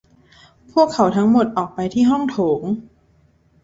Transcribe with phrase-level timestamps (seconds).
[0.71, 2.61] พวกเขาทั้งหมดออกไปที่ห้องโถง